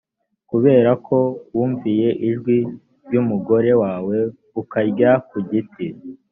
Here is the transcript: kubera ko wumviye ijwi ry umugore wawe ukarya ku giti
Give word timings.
kubera 0.49 0.91
ko 1.07 1.17
wumviye 1.55 2.09
ijwi 2.29 2.57
ry 3.05 3.13
umugore 3.21 3.71
wawe 3.81 4.17
ukarya 4.61 5.11
ku 5.29 5.37
giti 5.49 5.87